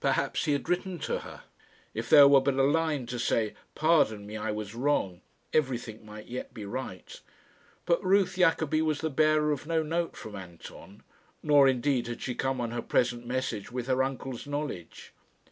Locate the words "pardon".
3.76-4.26